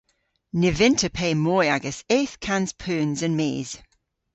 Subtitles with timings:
[0.59, 3.69] Ny vynn'ta pe moy ages eth kans peuns an mis.